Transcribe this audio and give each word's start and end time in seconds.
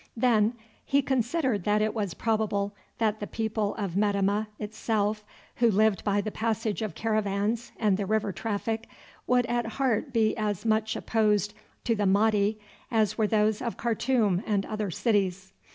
Then 0.17 0.53
he 0.83 1.03
considered 1.03 1.63
that 1.65 1.79
it 1.79 1.93
was 1.93 2.15
probable 2.15 2.73
that 2.97 3.19
the 3.19 3.27
people 3.27 3.75
of 3.75 3.95
Metemmeh 3.95 4.47
itself, 4.57 5.23
who 5.57 5.69
lived 5.69 6.03
by 6.03 6.21
the 6.21 6.31
passage 6.31 6.81
of 6.81 6.95
caravans 6.95 7.71
and 7.77 7.97
the 7.97 8.07
river 8.07 8.31
traffic, 8.31 8.89
would 9.27 9.45
at 9.45 9.73
heart 9.77 10.11
be 10.11 10.35
as 10.35 10.65
much 10.65 10.95
opposed 10.95 11.53
to 11.83 11.93
the 11.95 12.07
Mahdi 12.07 12.57
as 12.89 13.15
were 13.19 13.27
those 13.27 13.61
of 13.61 13.77
Khartoum 13.77 14.41
and 14.47 14.65
other 14.65 14.89
cities. 14.89 15.53